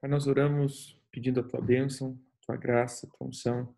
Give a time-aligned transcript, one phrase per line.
[0.00, 3.76] Pai, nós oramos pedindo a tua bênção, a tua graça, a tua unção,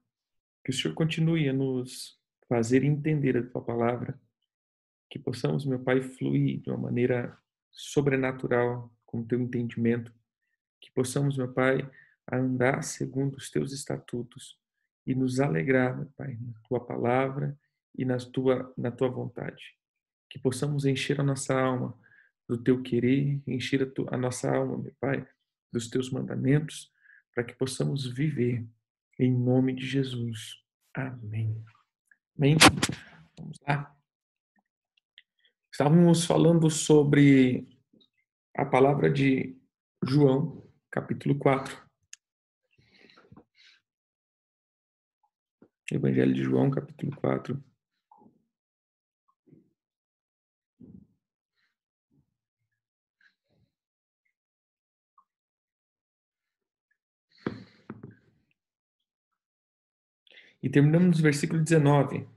[0.64, 2.16] que o Senhor continue a nos
[2.48, 4.20] fazer entender a tua palavra,
[5.10, 7.36] que possamos, meu Pai, fluir de uma maneira
[7.72, 10.14] sobrenatural com o teu entendimento,
[10.80, 11.90] que possamos, meu Pai,
[12.30, 14.56] andar segundo os teus estatutos
[15.04, 17.58] e nos alegrar, meu Pai, na tua palavra
[17.98, 19.76] e na tua, na tua vontade.
[20.30, 21.98] Que possamos encher a nossa alma
[22.48, 25.26] do teu querer, encher a, tua, a nossa alma, meu Pai,
[25.72, 26.92] dos teus mandamentos,
[27.34, 28.66] para que possamos viver
[29.18, 30.62] em nome de Jesus.
[30.94, 31.64] Amém.
[32.36, 32.56] Amém.
[33.38, 33.96] Vamos lá.
[35.70, 37.66] Estávamos falando sobre
[38.54, 39.58] a palavra de
[40.04, 41.80] João, capítulo 4.
[45.90, 47.71] Evangelho de João, capítulo 4.
[60.62, 62.28] E terminamos no versículo 19.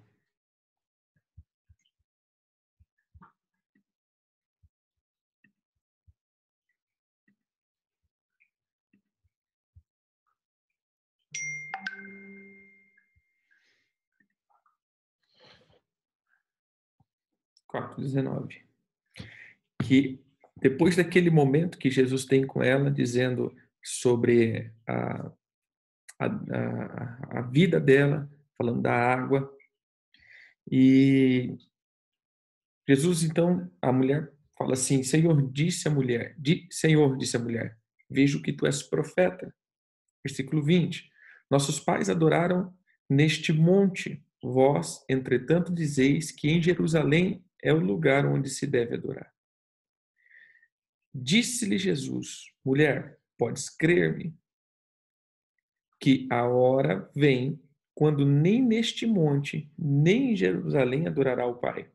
[17.67, 18.66] Quatro, dezenove.
[19.84, 20.23] Que
[20.58, 25.32] depois daquele momento que Jesus tem com ela, dizendo sobre a
[26.19, 29.52] a, a, a vida dela, falando da água.
[30.69, 31.58] E
[32.88, 37.77] Jesus, então, a mulher fala assim: Senhor, disse a mulher, di, Senhor, disse a mulher,
[38.09, 39.53] vejo que tu és profeta.
[40.23, 41.11] Versículo 20.
[41.49, 42.75] Nossos pais adoraram
[43.09, 44.23] neste monte.
[44.41, 49.33] Vós, entretanto, dizeis que em Jerusalém é o lugar onde se deve adorar.
[51.13, 54.36] Disse-lhe Jesus: Mulher, podes crer-me,
[56.06, 57.59] que a hora vem
[57.95, 61.92] quando nem neste monte, nem em Jerusalém adorará o Pai.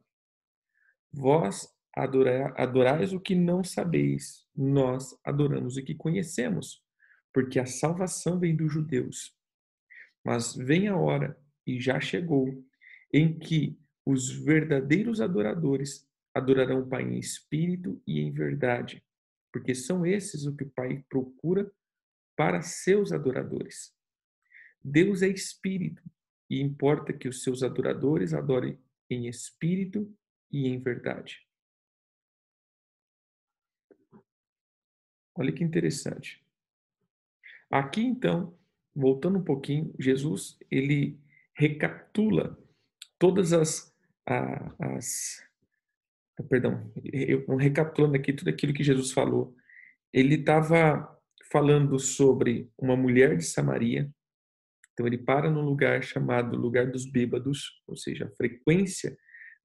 [1.12, 6.82] Vós adorais o que não sabeis, nós adoramos o que conhecemos,
[7.32, 9.32] porque a salvação vem dos judeus.
[10.24, 12.48] Mas vem a hora, e já chegou,
[13.14, 16.04] em que os verdadeiros adoradores
[16.34, 19.04] adorarão o Pai em espírito e em verdade,
[19.52, 21.70] porque são esses o que o Pai procura
[22.36, 23.99] para seus adoradores.
[24.82, 26.02] Deus é espírito
[26.48, 30.12] e importa que os seus adoradores adorem em espírito
[30.50, 31.46] e em verdade.
[35.34, 36.44] Olha que interessante.
[37.70, 38.58] Aqui então,
[38.94, 41.20] voltando um pouquinho, Jesus ele
[41.54, 42.58] recapitula
[43.18, 43.94] todas as,
[44.78, 45.42] as
[46.48, 49.54] perdão, eu recapitulando aqui tudo aquilo que Jesus falou.
[50.12, 51.20] Ele estava
[51.50, 54.10] falando sobre uma mulher de Samaria.
[55.00, 59.16] Então ele para num lugar chamado lugar dos bêbados, ou seja, a frequência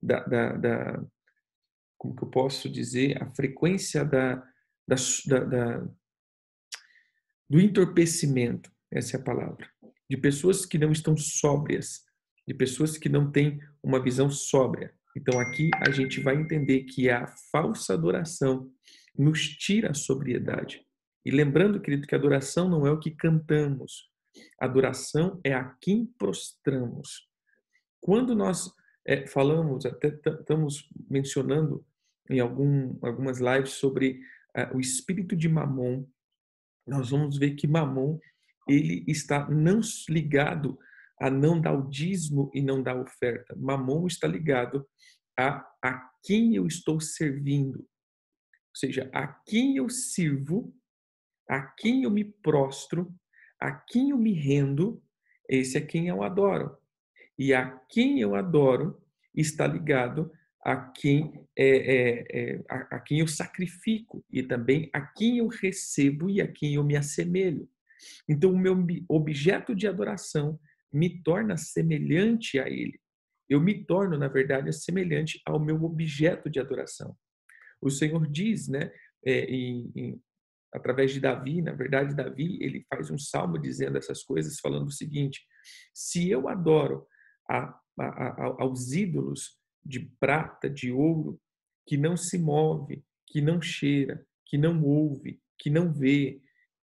[0.01, 1.05] da, da, da
[1.97, 4.35] como que eu posso dizer, a frequência da,
[4.87, 4.95] da,
[5.43, 5.87] da,
[7.49, 9.69] do entorpecimento, essa é a palavra,
[10.09, 12.05] de pessoas que não estão sóbrias,
[12.47, 14.93] de pessoas que não têm uma visão sóbria.
[15.17, 18.71] Então aqui a gente vai entender que a falsa adoração
[19.17, 20.81] nos tira a sobriedade.
[21.25, 24.14] E lembrando, querido, que a adoração não é o que cantamos.
[24.59, 27.29] Adoração é a quem prostramos.
[28.01, 28.71] Quando nós
[29.05, 31.85] é, falamos, até estamos mencionando
[32.29, 34.19] em algum, algumas lives sobre
[34.57, 36.05] uh, o espírito de Mamon,
[36.87, 38.19] nós vamos ver que Mamon
[38.67, 39.79] ele está não
[40.09, 40.77] ligado
[41.19, 43.55] a não dar o dízimo e não dar oferta.
[43.55, 44.87] Mamon está ligado
[45.37, 47.79] a a quem eu estou servindo.
[47.79, 50.73] Ou seja, a quem eu sirvo
[51.47, 53.13] a quem eu me prostro,
[53.65, 55.01] a quem eu me rendo,
[55.49, 56.77] esse é quem eu adoro.
[57.37, 59.01] E a quem eu adoro
[59.35, 60.31] está ligado
[60.63, 65.47] a quem é, é, é a, a, quem eu sacrifico e também a quem eu
[65.47, 67.69] recebo e a quem eu me assemelho.
[68.27, 68.75] Então, o meu
[69.07, 70.59] objeto de adoração
[70.91, 72.99] me torna semelhante a ele.
[73.47, 77.15] Eu me torno, na verdade, semelhante ao meu objeto de adoração.
[77.79, 78.91] O Senhor diz, né,
[79.23, 80.21] é, em, em
[80.75, 84.91] através de Davi, na verdade, Davi, ele faz um salmo dizendo essas coisas, falando o
[84.91, 85.41] seguinte:
[85.93, 87.05] se eu adoro
[87.49, 91.39] a, a, a, aos ídolos de prata, de ouro,
[91.87, 96.41] que não se move, que não cheira, que não ouve, que não vê,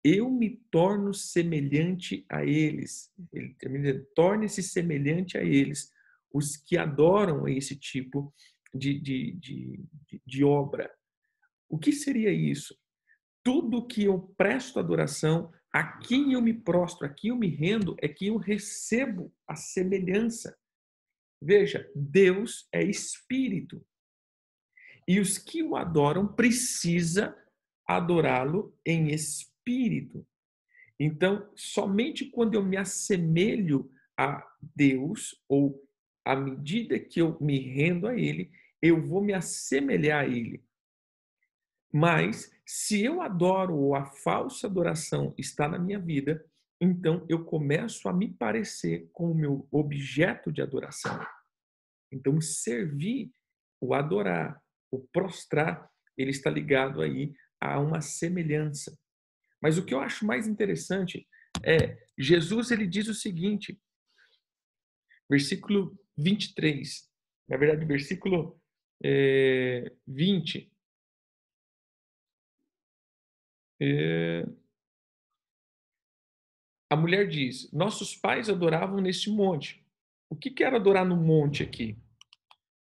[0.03, 3.11] eu me torno semelhante a eles.
[3.33, 5.91] Ele termina torne-se semelhante a eles,
[6.33, 8.33] os que adoram esse tipo
[8.73, 9.85] de, de, de,
[10.25, 10.91] de obra.
[11.67, 12.75] O que seria isso?
[13.49, 17.95] Tudo que eu presto adoração, a quem eu me prostro, a quem eu me rendo,
[17.99, 20.55] é que eu recebo a semelhança.
[21.41, 23.83] Veja, Deus é espírito.
[25.07, 27.35] E os que o adoram precisa
[27.87, 30.23] adorá-lo em espírito.
[30.99, 35.83] Então, somente quando eu me assemelho a Deus, ou
[36.23, 40.63] à medida que eu me rendo a Ele, eu vou me assemelhar a Ele.
[41.91, 46.45] Mas, se eu adoro ou a falsa adoração está na minha vida,
[46.79, 51.19] então eu começo a me parecer com o meu objeto de adoração.
[52.11, 53.31] Então, servir,
[53.81, 54.61] o adorar,
[54.91, 58.95] o prostrar, ele está ligado aí a uma semelhança.
[59.59, 61.27] Mas o que eu acho mais interessante
[61.63, 63.81] é Jesus ele diz o seguinte,
[65.27, 67.09] versículo 23,
[67.47, 68.61] na verdade, versículo
[69.03, 70.71] é, 20.
[73.81, 74.45] É,
[76.89, 79.85] a mulher diz: Nossos pais adoravam neste monte.
[80.29, 81.97] O que, que era adorar no monte aqui?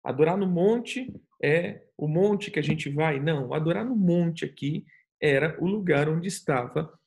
[0.03, 3.19] Adorar no monte é o monte que a gente vai?
[3.19, 4.85] Não, adorar no monte aqui
[5.21, 6.97] era o lugar onde estava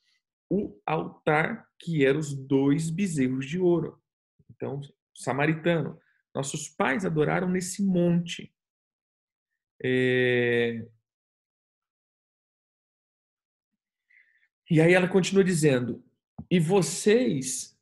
[0.49, 4.01] o altar, que eram os dois bezerros de ouro.
[4.49, 4.81] Então,
[5.15, 5.99] samaritano.
[6.33, 8.53] Nossos pais adoraram nesse monte.
[9.83, 10.87] É...
[14.69, 16.03] E aí ela continua dizendo:
[16.49, 17.77] e vocês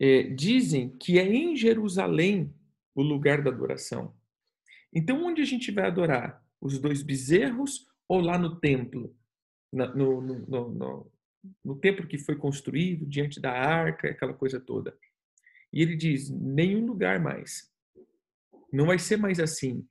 [0.00, 2.54] é, dizem que é em Jerusalém
[2.94, 4.16] o lugar da adoração.
[4.92, 6.44] Então, onde a gente vai adorar?
[6.60, 9.16] Os dois bezerros ou lá no templo?
[9.72, 11.12] No, no, no, no,
[11.64, 14.96] no templo que foi construído, diante da arca, aquela coisa toda.
[15.72, 17.72] E ele diz: nenhum lugar mais.
[18.72, 19.86] Não vai ser mais assim.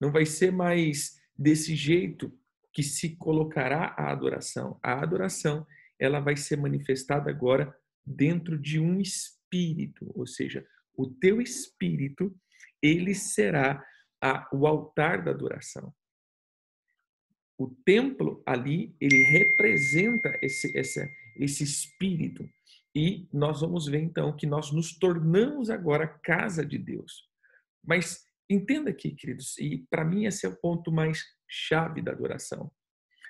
[0.00, 2.32] Não vai ser mais desse jeito
[2.72, 4.78] que se colocará a adoração.
[4.82, 5.66] A adoração
[5.98, 12.34] ela vai ser manifestada agora dentro de um espírito, ou seja, o teu espírito,
[12.82, 13.84] ele será
[14.20, 15.92] a, o altar da adoração.
[17.58, 22.48] O templo ali, ele representa esse, esse, esse espírito.
[22.94, 27.28] E nós vamos ver então que nós nos tornamos agora casa de Deus.
[27.84, 31.22] Mas entenda aqui, queridos, e para mim esse é o ponto mais
[31.52, 32.72] chave da adoração.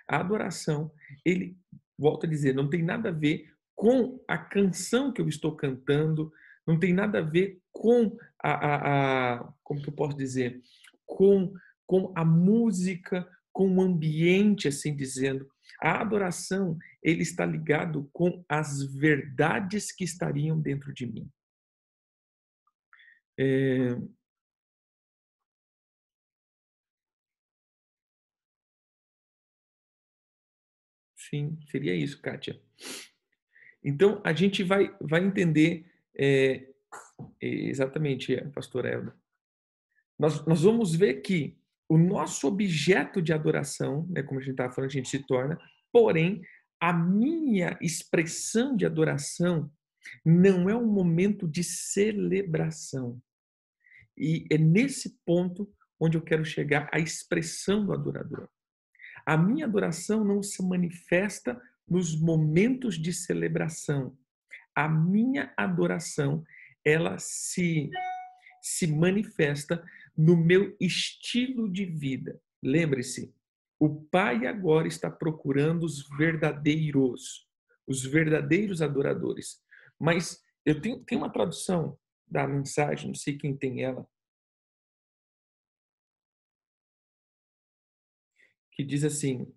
[0.09, 0.93] A adoração,
[1.25, 1.57] ele
[1.99, 6.33] volto a dizer, não tem nada a ver com a canção que eu estou cantando,
[6.65, 10.63] não tem nada a ver com a, a, a como que eu posso dizer,
[11.05, 11.53] com,
[11.85, 15.51] com a música, com o ambiente, assim dizendo.
[15.81, 21.29] A adoração, ele está ligado com as verdades que estariam dentro de mim.
[23.39, 23.97] É,
[31.32, 32.61] Sim, seria isso, Kátia.
[33.82, 36.69] Então, a gente vai, vai entender é,
[37.40, 39.17] exatamente, é, pastor Elda.
[40.19, 41.56] Nós, nós vamos ver que
[41.88, 45.58] o nosso objeto de adoração, né, como a gente estava falando, a gente se torna,
[45.90, 46.43] porém,
[46.79, 49.73] a minha expressão de adoração
[50.25, 53.20] não é um momento de celebração.
[54.17, 58.49] E é nesse ponto onde eu quero chegar à expressão do adorador.
[59.27, 64.17] A minha adoração não se manifesta nos momentos de celebração.
[64.75, 66.43] A minha adoração,
[66.85, 67.91] ela se
[68.63, 69.85] se manifesta
[70.17, 72.41] no meu estilo de vida.
[72.63, 73.35] Lembre-se,
[73.79, 77.49] o Pai agora está procurando os verdadeiros,
[77.87, 79.61] os verdadeiros adoradores.
[79.99, 84.06] Mas eu tenho, tenho uma tradução da mensagem, não sei quem tem ela,
[88.72, 89.52] que diz assim: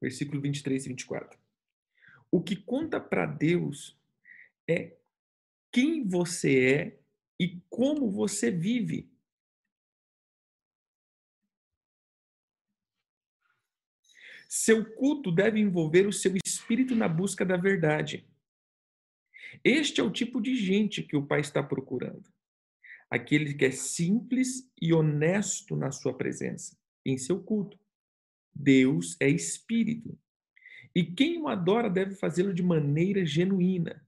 [0.00, 1.38] versículo 23 e 24.
[2.30, 3.98] O que conta para Deus
[4.68, 4.96] é
[5.72, 7.00] quem você é
[7.38, 9.10] e como você vive.
[14.48, 18.26] Seu culto deve envolver o seu espírito na busca da verdade.
[19.62, 22.28] Este é o tipo de gente que o Pai está procurando
[23.10, 27.78] aquele que é simples e honesto na sua presença, em seu culto.
[28.54, 30.18] Deus é espírito.
[30.94, 34.06] E quem o adora deve fazê-lo de maneira genuína,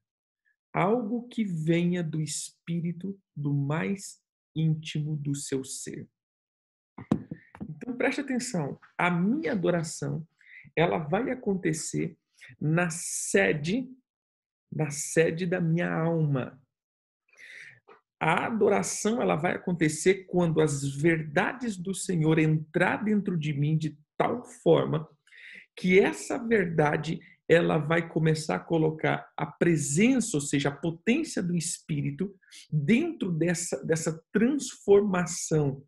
[0.73, 4.21] algo que venha do espírito do mais
[4.55, 6.09] íntimo do seu ser.
[7.69, 10.27] Então preste atenção, a minha adoração,
[10.77, 12.17] ela vai acontecer
[12.61, 13.91] na sede,
[14.71, 16.62] na sede da minha alma,
[18.23, 23.99] a adoração ela vai acontecer quando as verdades do Senhor entrar dentro de mim de
[24.17, 25.09] tal forma
[25.77, 31.57] que essa verdade ela vai começar a colocar a presença, ou seja, a potência do
[31.57, 32.33] Espírito
[32.71, 35.83] dentro dessa, dessa transformação.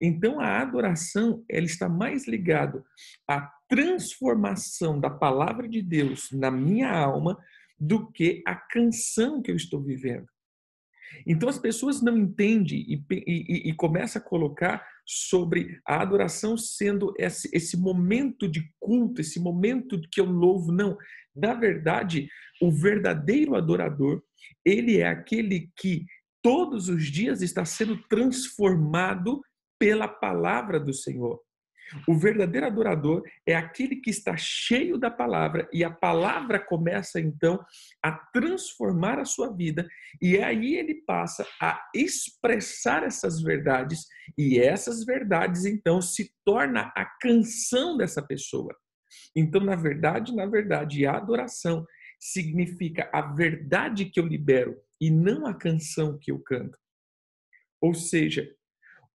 [0.00, 2.84] Então, a adoração ela está mais ligado
[3.26, 7.36] à transformação da palavra de Deus na minha alma
[7.76, 10.28] do que a canção que eu estou vivendo.
[11.26, 17.12] Então as pessoas não entendem e, e, e começam a colocar sobre a adoração sendo
[17.18, 20.70] esse, esse momento de culto, esse momento que eu louvo.
[20.70, 20.96] Não.
[21.34, 22.28] Na verdade,
[22.60, 24.22] o verdadeiro adorador,
[24.64, 26.04] ele é aquele que
[26.42, 29.40] todos os dias está sendo transformado
[29.78, 31.40] pela palavra do Senhor.
[32.06, 37.64] O verdadeiro adorador é aquele que está cheio da palavra e a palavra começa então
[38.02, 39.88] a transformar a sua vida
[40.20, 44.06] e aí ele passa a expressar essas verdades
[44.38, 48.74] e essas verdades então se torna a canção dessa pessoa.
[49.34, 51.84] Então, na verdade, na verdade, a adoração
[52.18, 56.78] significa a verdade que eu libero e não a canção que eu canto.
[57.80, 58.48] Ou seja,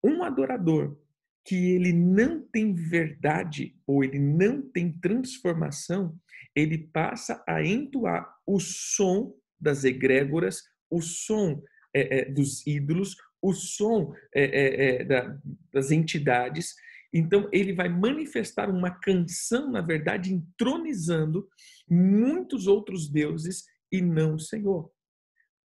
[0.03, 0.99] um adorador
[1.45, 6.19] que ele não tem verdade ou ele não tem transformação,
[6.55, 11.63] ele passa a entoar o som das egrégoras, o som
[11.95, 15.39] é, é, dos ídolos, o som é, é da,
[15.73, 16.75] das entidades.
[17.13, 21.47] Então, ele vai manifestar uma canção, na verdade, entronizando
[21.89, 24.91] muitos outros deuses e não o Senhor.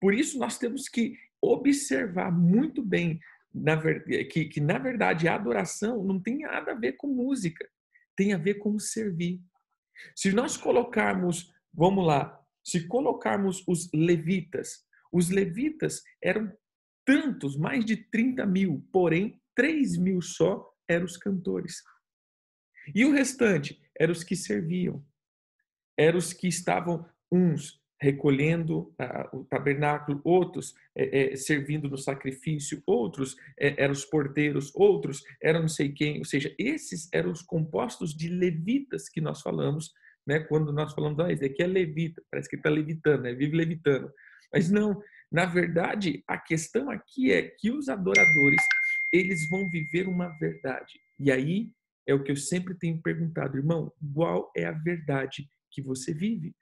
[0.02, 3.20] Por isso, nós temos que observar muito bem
[3.58, 3.78] na,
[4.30, 7.68] que, que, na verdade, a adoração não tem nada a ver com música,
[8.16, 9.42] tem a ver com servir.
[10.16, 16.52] Se nós colocarmos, vamos lá, se colocarmos os levitas, os levitas eram
[17.06, 21.82] tantos, mais de 30 mil, porém 3 mil só eram os cantores.
[22.94, 25.06] E o restante eram os que serviam,
[25.98, 32.82] eram os que estavam uns recolhendo ah, o tabernáculo, outros é, é, servindo no sacrifício,
[32.86, 37.42] outros é, eram os porteiros, outros eram não sei quem, ou seja, esses eram os
[37.42, 39.92] compostos de levitas que nós falamos,
[40.26, 40.40] né?
[40.40, 43.34] Quando nós falamos, ah, esse aqui é levita, parece que está levitando, né?
[43.34, 44.12] Vive levitando.
[44.54, 45.02] Mas não,
[45.32, 48.62] na verdade, a questão aqui é que os adoradores,
[49.12, 51.00] eles vão viver uma verdade.
[51.20, 51.72] E aí
[52.06, 56.56] é o que eu sempre tenho perguntado, irmão, qual é a verdade que você vive?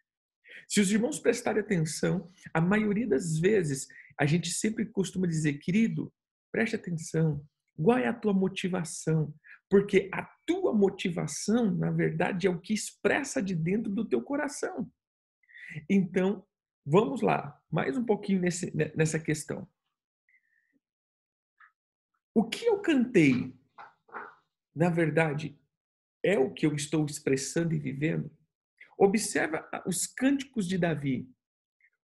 [0.67, 6.13] Se os irmãos prestarem atenção, a maioria das vezes a gente sempre costuma dizer, querido,
[6.51, 7.45] preste atenção,
[7.75, 9.33] qual é a tua motivação?
[9.69, 14.89] Porque a tua motivação, na verdade, é o que expressa de dentro do teu coração.
[15.89, 16.45] Então,
[16.85, 19.67] vamos lá, mais um pouquinho nesse, nessa questão.
[22.33, 23.53] O que eu cantei,
[24.75, 25.57] na verdade,
[26.23, 28.31] é o que eu estou expressando e vivendo?
[28.97, 31.29] Observa os cânticos de Davi.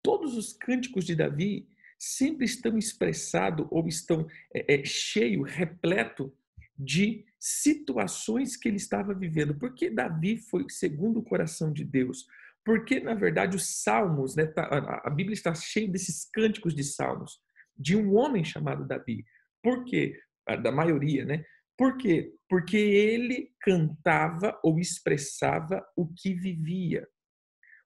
[0.04, 6.34] Todos os cânticos de Davi sempre estão expressados ou estão é, é, cheio, repleto
[6.78, 9.56] de situações que ele estava vivendo.
[9.56, 12.26] Porque Davi foi segundo o coração de Deus.
[12.64, 17.40] Porque, na verdade, os salmos, né, tá, a Bíblia está cheia desses cânticos de salmos,
[17.78, 19.24] de um homem chamado Davi.
[19.62, 20.20] Por quê?
[20.62, 21.44] Da maioria, né?
[21.78, 22.34] Por quê?
[22.48, 27.08] Porque ele cantava ou expressava o que vivia.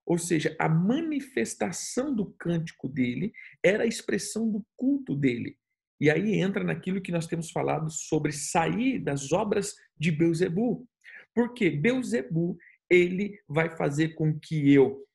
[0.05, 3.31] Ou seja, a manifestação do cântico dele
[3.63, 5.58] era a expressão do culto dele.
[6.01, 10.88] E aí entra naquilo que nós temos falado sobre sair das obras de Beuzebu.
[11.34, 12.58] Porque Beuzebu,
[12.89, 15.05] ele vai fazer com que eu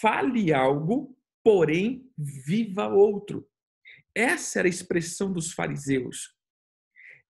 [0.00, 3.48] fale algo, porém viva outro.
[4.14, 6.37] Essa era a expressão dos fariseus.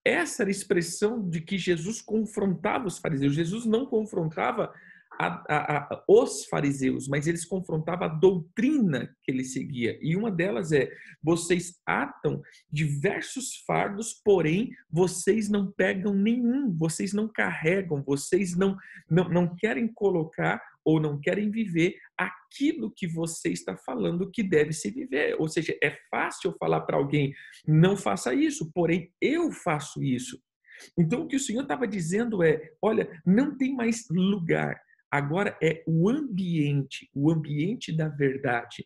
[0.09, 3.35] Essa era a expressão de que Jesus confrontava os fariseus.
[3.35, 4.73] Jesus não confrontava
[5.19, 9.99] a, a, a, os fariseus, mas eles confrontavam a doutrina que ele seguia.
[10.01, 10.89] E uma delas é:
[11.21, 18.77] vocês atam diversos fardos, porém vocês não pegam nenhum, vocês não carregam, vocês não,
[19.09, 24.73] não, não querem colocar ou não querem viver aquilo que você está falando que deve
[24.73, 25.35] se viver.
[25.39, 27.33] Ou seja, é fácil falar para alguém,
[27.67, 30.41] não faça isso, porém eu faço isso.
[30.97, 34.81] Então, o que o Senhor estava dizendo é: olha, não tem mais lugar
[35.11, 38.85] Agora é o ambiente, o ambiente da verdade.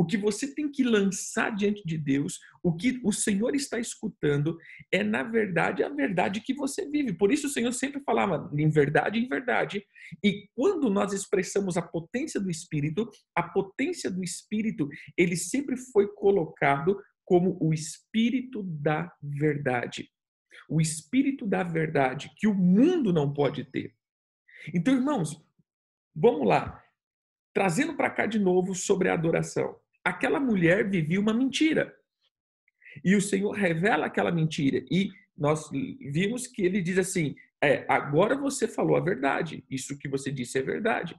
[0.00, 4.56] O que você tem que lançar diante de Deus, o que o Senhor está escutando,
[4.90, 7.12] é na verdade a verdade que você vive.
[7.12, 9.86] Por isso o Senhor sempre falava em verdade, em verdade.
[10.24, 14.88] E quando nós expressamos a potência do Espírito, a potência do Espírito,
[15.18, 20.10] ele sempre foi colocado como o Espírito da Verdade.
[20.66, 23.94] O Espírito da Verdade que o mundo não pode ter.
[24.72, 25.38] Então, irmãos,
[26.16, 26.82] vamos lá.
[27.52, 29.78] Trazendo para cá de novo sobre a adoração.
[30.04, 31.94] Aquela mulher vivia uma mentira.
[33.04, 34.84] E o Senhor revela aquela mentira.
[34.90, 39.64] E nós vimos que ele diz assim: é, agora você falou a verdade.
[39.70, 41.14] Isso que você disse é verdade.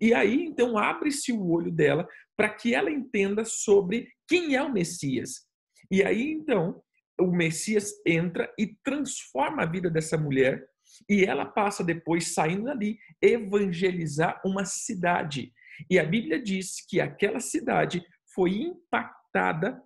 [0.00, 4.72] E aí, então, abre-se o olho dela para que ela entenda sobre quem é o
[4.72, 5.46] Messias.
[5.90, 6.80] E aí, então,
[7.20, 10.66] o Messias entra e transforma a vida dessa mulher
[11.08, 15.52] e ela passa depois, saindo dali, evangelizar uma cidade.
[15.88, 18.04] E a Bíblia diz que aquela cidade
[18.40, 19.82] foi impactada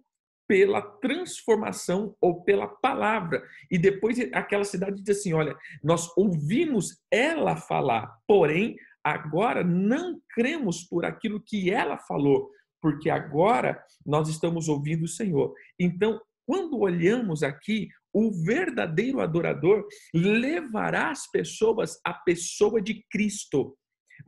[0.47, 3.43] pela transformação ou pela palavra.
[3.69, 10.85] E depois aquela cidade diz assim: olha, nós ouvimos ela falar, porém agora não cremos
[10.85, 12.49] por aquilo que ela falou,
[12.81, 15.53] porque agora nós estamos ouvindo o Senhor.
[15.77, 19.85] Então, quando olhamos aqui, o verdadeiro adorador
[20.15, 23.77] levará as pessoas à pessoa de Cristo.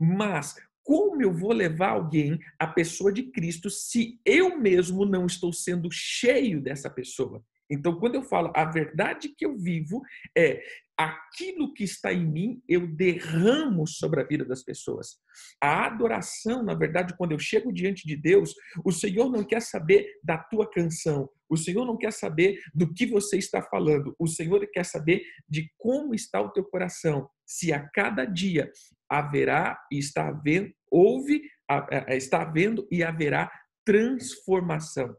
[0.01, 0.57] Mas
[0.87, 5.89] como eu vou levar alguém à pessoa de Cristo se eu mesmo não estou sendo
[5.91, 7.45] cheio dessa pessoa?
[7.69, 10.01] Então, quando eu falo a verdade que eu vivo
[10.39, 10.63] é
[10.97, 15.19] aquilo que está em mim, eu derramo sobre a vida das pessoas.
[15.61, 20.07] A adoração, na verdade, quando eu chego diante de Deus, o Senhor não quer saber
[20.23, 24.65] da tua canção, o Senhor não quer saber do que você está falando, o Senhor
[24.73, 27.29] quer saber de como está o teu coração.
[27.45, 28.71] Se a cada dia
[29.09, 31.43] haverá e está havendo, houve,
[32.09, 33.51] está havendo e haverá
[33.85, 35.17] transformação.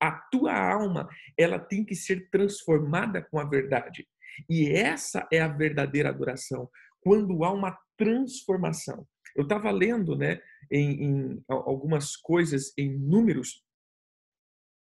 [0.00, 4.06] A tua alma, ela tem que ser transformada com a verdade.
[4.48, 6.70] E essa é a verdadeira adoração,
[7.02, 9.06] quando há uma transformação.
[9.36, 13.62] Eu estava lendo né, em, em, algumas coisas, em números,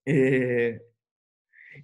[0.07, 0.81] é,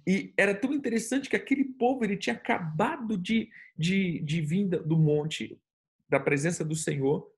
[0.07, 4.97] e era tão interessante que aquele povo ele tinha acabado de, de, de vir do
[4.97, 5.59] monte,
[6.07, 7.31] da presença do Senhor.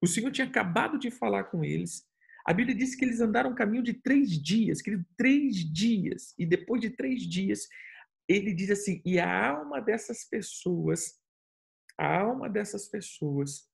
[0.00, 2.06] O Senhor tinha acabado de falar com eles.
[2.46, 6.34] A Bíblia diz que eles andaram um caminho de três dias, querido, três dias.
[6.38, 7.68] E depois de três dias,
[8.28, 11.20] ele diz assim: e a alma dessas pessoas,
[11.96, 13.68] a alma dessas pessoas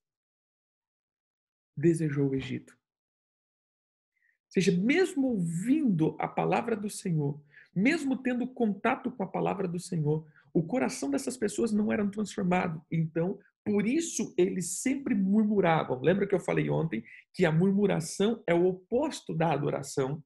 [1.77, 2.73] desejou o Egito.
[2.73, 7.41] Ou seja, mesmo ouvindo a palavra do Senhor,
[7.75, 12.81] mesmo tendo contato com a palavra do Senhor, o coração dessas pessoas não era transformado.
[12.89, 15.99] Então, por isso eles sempre murmuravam.
[15.99, 20.23] Lembra que eu falei ontem que a murmuração é o oposto da adoração?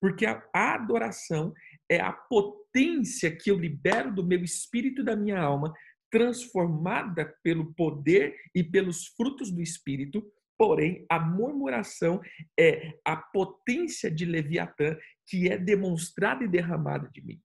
[0.00, 1.54] Porque a adoração
[1.88, 5.72] é a potência que eu libero do meu espírito e da minha alma,
[6.10, 10.26] transformada pelo poder e pelos frutos do espírito.
[10.58, 12.20] Porém, a murmuração
[12.58, 17.40] é a potência de Leviatã que é demonstrada e derramada de mim.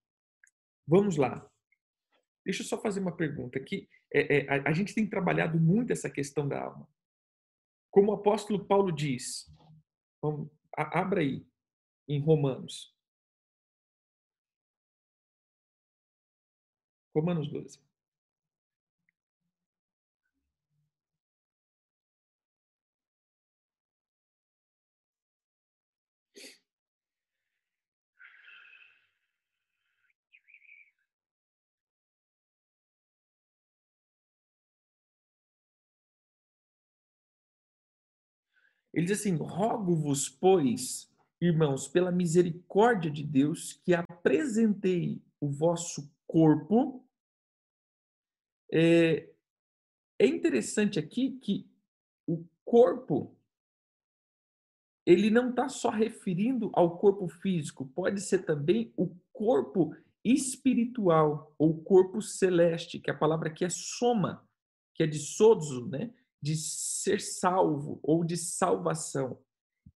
[0.87, 1.47] Vamos lá.
[2.45, 3.87] Deixa eu só fazer uma pergunta aqui.
[4.13, 6.87] É, é, a, a gente tem trabalhado muito essa questão da alma.
[7.91, 9.51] Como o apóstolo Paulo diz,
[10.21, 11.45] vamos, a, abra aí,
[12.07, 12.95] em Romanos.
[17.13, 17.90] Romanos 12.
[38.93, 47.05] Ele diz assim: rogo-vos, pois, irmãos, pela misericórdia de Deus, que apresentei o vosso corpo.
[48.71, 49.29] É,
[50.19, 51.69] é interessante aqui que
[52.27, 53.35] o corpo
[55.05, 61.81] ele não está só referindo ao corpo físico, pode ser também o corpo espiritual ou
[61.81, 64.47] corpo celeste, que a palavra aqui é soma,
[64.93, 66.13] que é de sozo, né?
[66.41, 69.41] De ser salvo ou de salvação.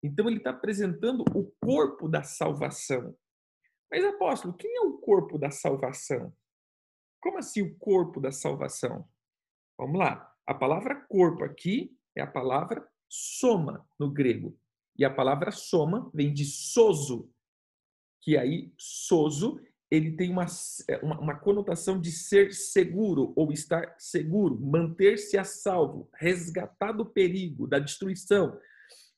[0.03, 3.15] Então ele está apresentando o corpo da salvação.
[3.91, 6.35] Mas, apóstolo, quem é o corpo da salvação?
[7.21, 9.07] Como assim o corpo da salvação?
[9.77, 10.31] Vamos lá.
[10.45, 14.57] A palavra corpo aqui é a palavra soma no grego.
[14.97, 17.29] E a palavra soma vem de soso,
[18.21, 20.45] que aí soso ele tem uma,
[21.01, 27.67] uma, uma conotação de ser seguro ou estar seguro, manter-se a salvo, resgatar do perigo,
[27.67, 28.57] da destruição.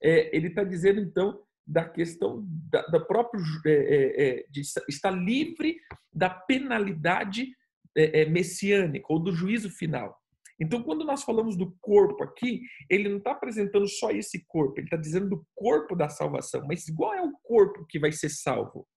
[0.02, 5.12] É, ele está dizendo, então, da questão da, da próprio é, é, é, de estar
[5.12, 5.78] livre
[6.14, 7.50] da penalidade
[7.96, 10.18] é, é, messiânica ou do juízo final.
[10.60, 14.88] Então, quando nós falamos do corpo aqui, ele não está apresentando só esse corpo, ele
[14.88, 16.66] está dizendo do corpo da salvação.
[16.68, 18.88] Mas qual é o corpo que vai ser salvo?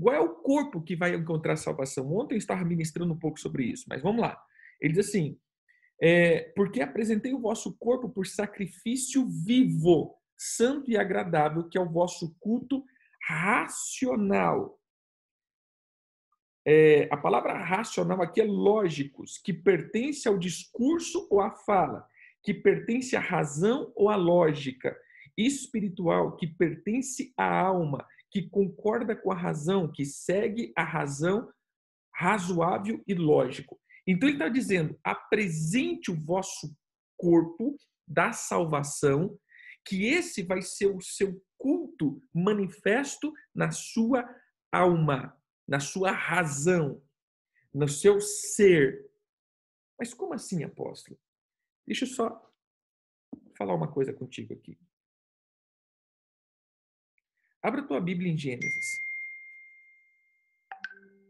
[0.00, 2.12] Qual é o corpo que vai encontrar salvação?
[2.12, 4.40] Ontem eu estava ministrando um pouco sobre isso, mas vamos lá.
[4.80, 5.38] Ele diz assim:
[6.00, 11.88] é, porque apresentei o vosso corpo por sacrifício vivo, santo e agradável, que é o
[11.88, 12.84] vosso culto
[13.22, 14.80] racional.
[16.66, 22.06] É, a palavra racional aqui é lógicos, que pertence ao discurso ou à fala,
[22.42, 24.96] que pertence à razão ou à lógica,
[25.36, 31.52] espiritual, que pertence à alma, que concorda com a razão, que segue a razão
[32.14, 33.78] razoável e lógico.
[34.06, 36.74] Então ele está dizendo: apresente o vosso
[37.16, 37.76] corpo
[38.08, 39.38] da salvação,
[39.84, 44.28] que esse vai ser o seu culto manifesto na sua
[44.72, 47.02] alma, na sua razão,
[47.72, 49.10] no seu ser.
[49.98, 51.20] Mas como assim, apóstolo?
[51.86, 52.50] Deixa eu só
[53.56, 54.78] falar uma coisa contigo aqui.
[57.62, 59.00] Abra tua Bíblia em Gênesis.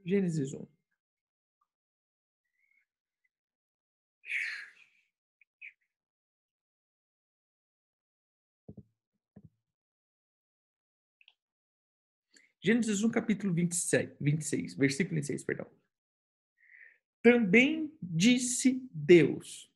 [0.05, 0.67] Gênesis 1.
[12.65, 15.71] Gênesis 1, capítulo 27, 26, versículo 26, perdão.
[17.21, 19.71] Também disse Deus.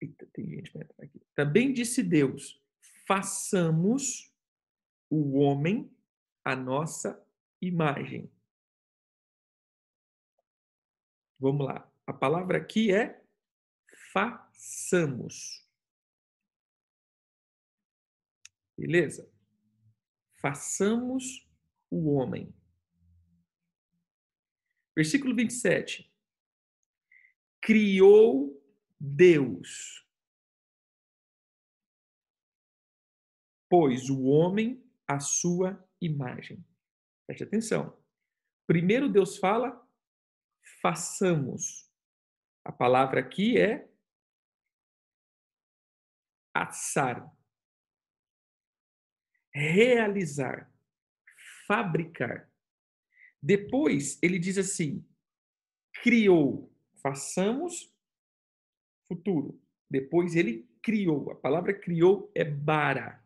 [0.00, 1.20] Eita, tem gente para entrar aqui.
[1.34, 2.63] Também disse Deus:
[3.06, 4.32] façamos
[5.10, 5.90] o homem
[6.44, 7.24] a nossa
[7.60, 8.30] imagem.
[11.38, 11.90] Vamos lá.
[12.06, 13.22] A palavra aqui é
[14.12, 15.66] façamos.
[18.76, 19.34] Beleza?
[20.44, 21.48] façamos
[21.90, 22.54] o homem.
[24.94, 26.12] Versículo 27.
[27.62, 28.62] Criou
[29.00, 30.03] Deus,
[33.76, 36.64] pois o homem a sua imagem.
[37.26, 38.00] Preste atenção.
[38.68, 39.84] Primeiro Deus fala,
[40.80, 41.90] façamos.
[42.64, 43.90] A palavra aqui é
[46.54, 47.28] assar
[49.52, 50.72] realizar,
[51.66, 52.48] fabricar.
[53.42, 55.04] Depois ele diz assim:
[56.00, 57.92] criou, façamos
[59.08, 59.60] futuro.
[59.90, 61.32] Depois ele criou.
[61.32, 63.23] A palavra criou é bara.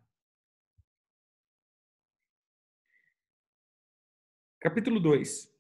[4.69, 5.51] Capítulo 2,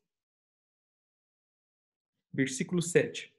[2.30, 3.34] versículo 7.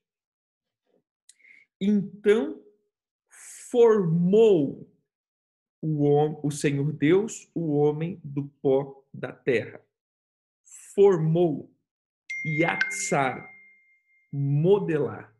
[1.79, 2.59] Então
[3.69, 4.91] formou
[5.79, 9.79] o, o Senhor Deus o homem do pó da terra.
[10.95, 11.71] Formou,
[12.43, 13.47] yatsar,
[14.33, 15.37] modelar.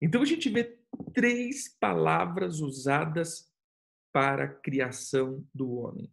[0.00, 0.74] Então a gente vê
[1.12, 3.52] três palavras usadas
[4.10, 6.10] para a criação do homem.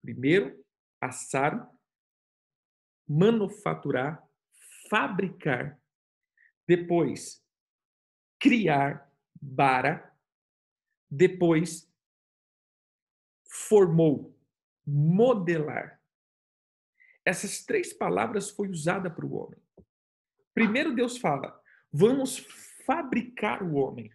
[0.00, 0.64] Primeiro,
[0.98, 1.70] assar,
[3.08, 4.26] manufaturar,
[4.88, 5.80] fabricar.
[6.66, 7.44] Depois,
[8.38, 10.12] criar, bara.
[11.10, 11.90] Depois,
[13.46, 14.36] formou,
[14.86, 16.00] modelar.
[17.24, 19.60] Essas três palavras foi usada para o homem.
[20.52, 21.60] Primeiro Deus fala:
[21.92, 22.38] "Vamos
[22.84, 24.12] fabricar o homem".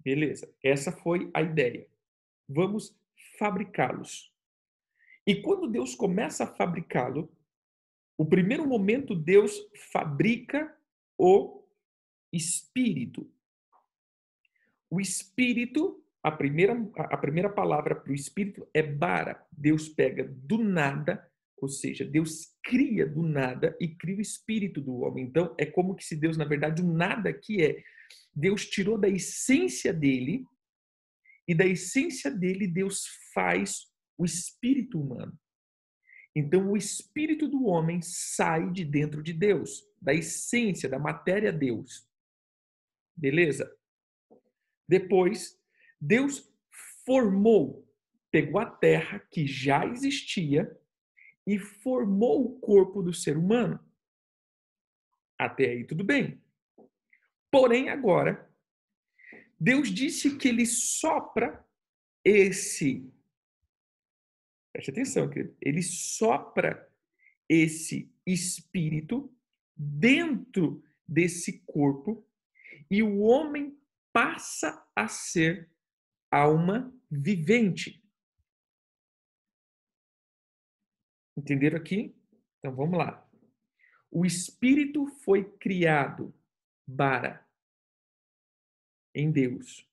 [0.00, 0.52] Beleza?
[0.62, 1.88] Essa foi a ideia.
[2.48, 2.96] Vamos
[3.38, 4.32] fabricá-los.
[5.26, 7.30] E quando Deus começa a fabricá-lo,
[8.16, 9.58] o primeiro momento Deus
[9.92, 10.74] fabrica
[11.18, 11.62] o
[12.32, 13.30] espírito.
[14.88, 19.46] O espírito a primeira, a primeira palavra para o espírito é bara.
[19.52, 21.24] Deus pega do nada,
[21.56, 25.24] ou seja, Deus cria do nada e cria o espírito do homem.
[25.24, 27.80] Então, é como que se Deus, na verdade, o nada que é.
[28.34, 30.44] Deus tirou da essência dele
[31.46, 33.85] e da essência dele Deus faz
[34.18, 35.38] o espírito humano.
[36.34, 42.06] Então, o espírito do homem sai de dentro de Deus, da essência, da matéria Deus.
[43.16, 43.74] Beleza?
[44.86, 45.58] Depois,
[46.00, 46.52] Deus
[47.06, 47.88] formou,
[48.30, 50.70] pegou a terra que já existia
[51.46, 53.80] e formou o corpo do ser humano.
[55.38, 56.42] Até aí tudo bem.
[57.50, 58.50] Porém, agora,
[59.58, 61.64] Deus disse que ele sopra
[62.24, 63.10] esse.
[64.76, 65.56] Preste atenção, querido.
[65.58, 66.86] Ele sopra
[67.48, 69.34] esse espírito
[69.74, 72.28] dentro desse corpo
[72.90, 73.80] e o homem
[74.12, 75.72] passa a ser
[76.30, 78.04] alma vivente.
[81.34, 82.14] Entenderam aqui?
[82.58, 83.26] Então vamos lá.
[84.10, 86.38] O espírito foi criado
[86.94, 87.48] para
[89.14, 89.90] em Deus.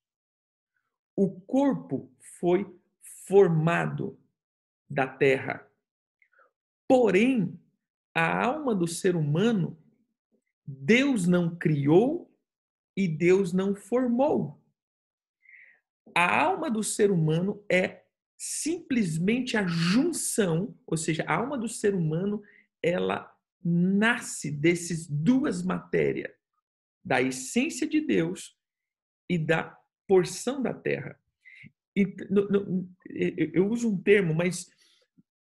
[1.15, 2.65] O corpo foi
[3.25, 4.21] formado
[4.93, 5.67] da terra.
[6.87, 7.59] Porém,
[8.13, 9.77] a alma do ser humano,
[10.65, 12.31] Deus não criou
[12.95, 14.61] e Deus não formou.
[16.15, 18.03] A alma do ser humano é
[18.37, 22.43] simplesmente a junção, ou seja, a alma do ser humano,
[22.81, 26.31] ela nasce desses duas matérias,
[27.03, 28.57] da essência de Deus
[29.29, 29.75] e da
[30.07, 31.19] porção da terra.
[31.95, 34.69] E, no, no, eu uso um termo, mas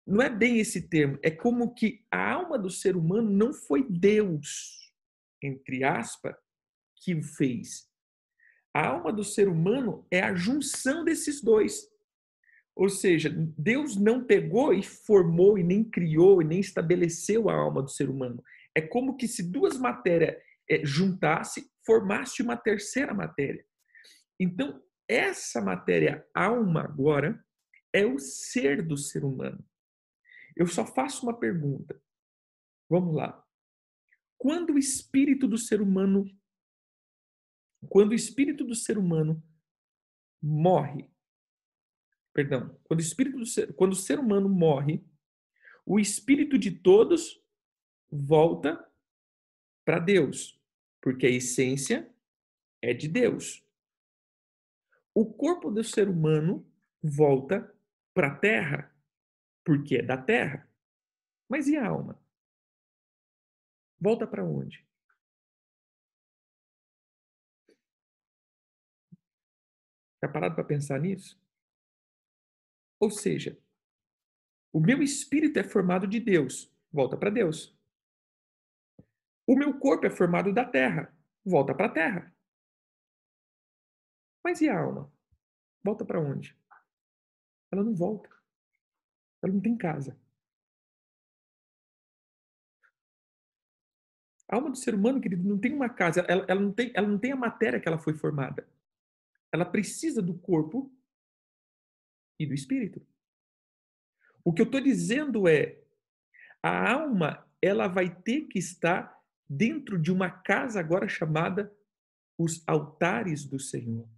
[0.06, 1.18] não é bem esse termo.
[1.22, 4.92] É como que a alma do ser humano não foi Deus,
[5.42, 6.34] entre aspas,
[6.96, 7.88] que o fez.
[8.74, 11.88] A alma do ser humano é a junção desses dois.
[12.76, 17.82] Ou seja, Deus não pegou e formou e nem criou e nem estabeleceu a alma
[17.82, 18.42] do ser humano.
[18.74, 20.36] É como que se duas matérias
[20.70, 23.64] é, juntasse, formasse uma terceira matéria.
[24.38, 27.44] Então, essa matéria alma agora
[27.92, 29.62] é o ser do ser humano.
[30.60, 31.98] Eu só faço uma pergunta.
[32.86, 33.42] Vamos lá.
[34.36, 36.26] Quando o espírito do ser humano
[37.88, 39.42] quando o espírito do ser humano
[40.42, 41.08] morre,
[42.30, 45.02] perdão, quando o espírito do ser, quando o ser humano morre,
[45.86, 47.42] o espírito de todos
[48.10, 48.86] volta
[49.82, 50.60] para Deus,
[51.00, 52.12] porque a essência
[52.82, 53.64] é de Deus.
[55.14, 56.70] O corpo do ser humano
[57.02, 57.74] volta
[58.12, 58.89] para a terra,
[59.70, 60.68] porque é da terra.
[61.48, 62.20] Mas e a alma?
[64.00, 64.84] Volta para onde?
[70.20, 71.40] Já parado para pensar nisso?
[72.98, 73.62] Ou seja,
[74.72, 77.72] o meu espírito é formado de Deus, volta para Deus.
[79.46, 82.36] O meu corpo é formado da terra, volta para a terra.
[84.42, 85.12] Mas e a alma?
[85.84, 86.58] Volta para onde?
[87.70, 88.39] Ela não volta.
[89.42, 90.18] Ela não tem casa.
[94.48, 96.20] A alma do ser humano, querido, não tem uma casa.
[96.28, 98.68] Ela, ela, não tem, ela não tem a matéria que ela foi formada.
[99.52, 100.92] Ela precisa do corpo
[102.38, 103.04] e do espírito.
[104.44, 105.78] O que eu estou dizendo é,
[106.62, 111.72] a alma ela vai ter que estar dentro de uma casa agora chamada
[112.38, 114.08] os altares do Senhor.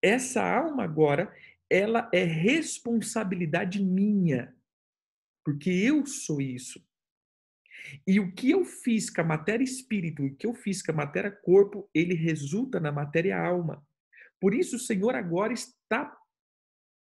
[0.00, 1.34] Essa alma agora,
[1.70, 4.54] ela é responsabilidade minha,
[5.44, 6.84] porque eu sou isso.
[8.06, 10.92] E o que eu fiz com a matéria espírito e o que eu fiz com
[10.92, 13.86] a matéria corpo, ele resulta na matéria alma.
[14.40, 16.16] Por isso o Senhor agora está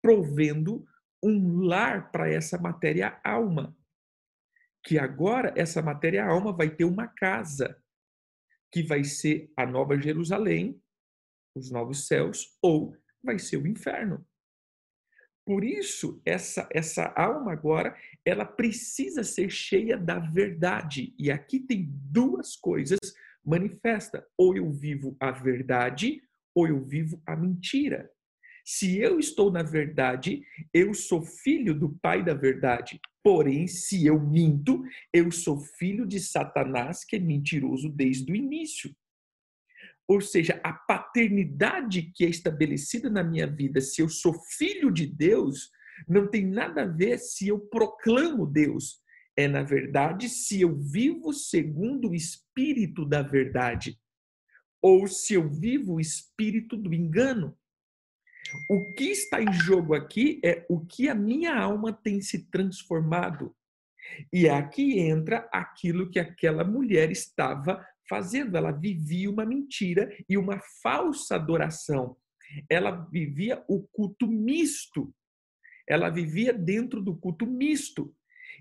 [0.01, 0.85] provendo
[1.23, 3.77] um lar para essa matéria alma.
[4.83, 7.79] Que agora essa matéria alma vai ter uma casa,
[8.71, 10.81] que vai ser a nova Jerusalém,
[11.55, 14.25] os novos céus, ou vai ser o inferno.
[15.51, 21.13] Por isso, essa, essa alma agora, ela precisa ser cheia da verdade.
[21.19, 22.97] E aqui tem duas coisas
[23.43, 24.25] manifesta.
[24.37, 26.23] Ou eu vivo a verdade,
[26.55, 28.09] ou eu vivo a mentira.
[28.63, 30.41] Se eu estou na verdade,
[30.73, 32.97] eu sou filho do Pai da verdade.
[33.21, 34.81] Porém, se eu minto,
[35.13, 38.89] eu sou filho de Satanás, que é mentiroso desde o início.
[40.11, 45.07] Ou seja, a paternidade que é estabelecida na minha vida, se eu sou filho de
[45.07, 45.69] Deus,
[46.05, 48.99] não tem nada a ver se eu proclamo Deus.
[49.37, 53.97] É, na verdade, se eu vivo segundo o espírito da verdade,
[54.81, 57.57] ou se eu vivo o espírito do engano.
[58.69, 63.55] O que está em jogo aqui é o que a minha alma tem se transformado.
[64.33, 68.57] E aqui entra aquilo que aquela mulher estava fazendo.
[68.57, 72.17] Ela vivia uma mentira e uma falsa adoração.
[72.69, 75.15] Ela vivia o culto misto.
[75.87, 78.13] Ela vivia dentro do culto misto.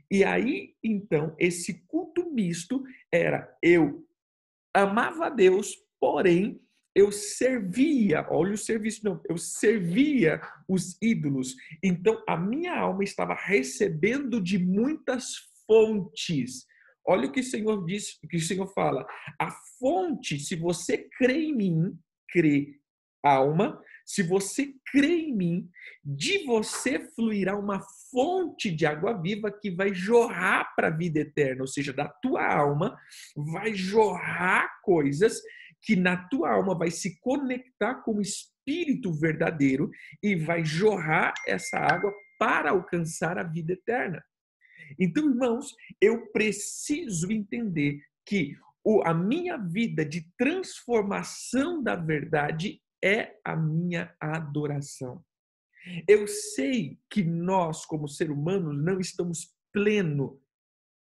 [0.08, 4.06] E aí, então, esse culto misto era eu
[4.72, 6.60] amava a Deus, porém
[6.94, 11.56] eu servia, olha o serviço, não, eu servia os ídolos.
[11.82, 15.34] Então a minha alma estava recebendo de muitas
[15.66, 16.66] fontes.
[17.06, 19.06] Olha o que o Senhor diz, o que o Senhor fala.
[19.38, 21.98] A fonte, se você crê em mim,
[22.30, 22.78] crê
[23.22, 25.70] alma, se você crê em mim,
[26.04, 31.62] de você fluirá uma fonte de água viva que vai jorrar para a vida eterna,
[31.62, 32.98] ou seja, da tua alma
[33.36, 35.40] vai jorrar coisas
[35.82, 39.90] que na tua alma vai se conectar com o espírito verdadeiro
[40.22, 44.22] e vai jorrar essa água para alcançar a vida eterna.
[44.98, 48.56] Então, irmãos, eu preciso entender que
[49.04, 55.24] a minha vida de transformação da verdade é a minha adoração.
[56.06, 60.40] Eu sei que nós, como ser humanos, não estamos pleno,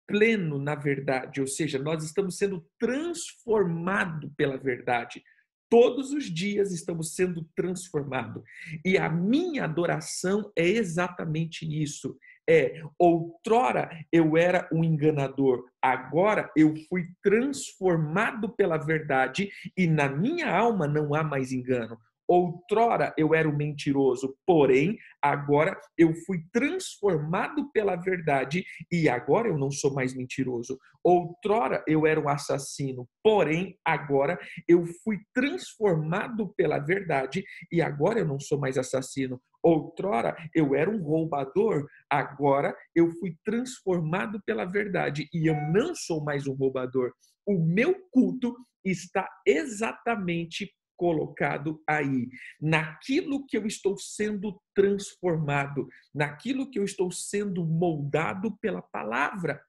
[0.08, 5.24] pleno na verdade, ou seja, nós estamos sendo transformados pela verdade.
[5.70, 8.44] Todos os dias estamos sendo transformados.
[8.84, 12.18] E a minha adoração é exatamente isso.
[12.48, 20.56] É, outrora eu era um enganador, agora eu fui transformado pela verdade e na minha
[20.56, 21.98] alma não há mais engano.
[22.28, 29.58] Outrora eu era um mentiroso, porém agora eu fui transformado pela verdade e agora eu
[29.58, 30.80] não sou mais mentiroso.
[31.04, 38.26] Outrora eu era um assassino, porém agora eu fui transformado pela verdade e agora eu
[38.26, 39.40] não sou mais assassino.
[39.62, 46.24] Outrora eu era um roubador, agora eu fui transformado pela verdade e eu não sou
[46.24, 47.12] mais um roubador.
[47.46, 52.30] O meu culto está exatamente colocado aí,
[52.60, 59.62] naquilo que eu estou sendo transformado, naquilo que eu estou sendo moldado pela palavra.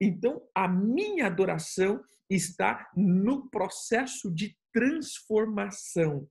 [0.00, 6.28] Então, a minha adoração está no processo de transformação.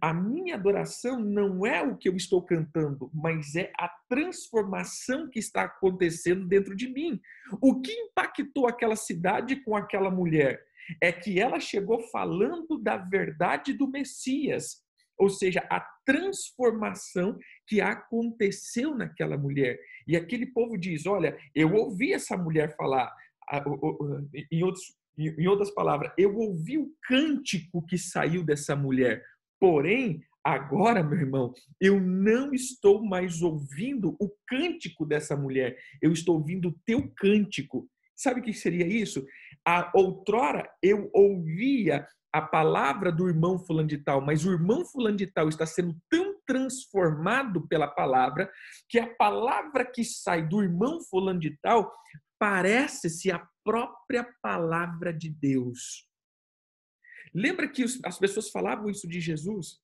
[0.00, 5.40] A minha adoração não é o que eu estou cantando, mas é a transformação que
[5.40, 7.20] está acontecendo dentro de mim.
[7.60, 10.64] O que impactou aquela cidade com aquela mulher?
[11.00, 14.82] É que ela chegou falando da verdade do Messias,
[15.18, 19.78] ou seja, a transformação que aconteceu naquela mulher.
[20.06, 23.14] E aquele povo diz: Olha, eu ouvi essa mulher falar,
[24.50, 29.22] em, outros, em outras palavras, eu ouvi o cântico que saiu dessa mulher,
[29.60, 36.36] porém, Agora, meu irmão, eu não estou mais ouvindo o cântico dessa mulher, eu estou
[36.36, 37.88] ouvindo o teu cântico.
[38.22, 39.26] Sabe o que seria isso?
[39.66, 45.16] A outrora eu ouvia a palavra do irmão fulano de tal, mas o irmão fulano
[45.16, 48.48] de tal está sendo tão transformado pela palavra
[48.88, 51.92] que a palavra que sai do irmão fulano de tal
[52.38, 56.08] parece-se a própria palavra de Deus.
[57.34, 59.80] Lembra que as pessoas falavam isso de Jesus?